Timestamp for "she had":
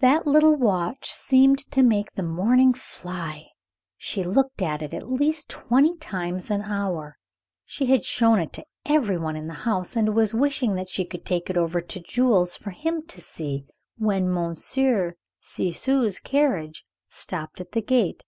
7.64-8.04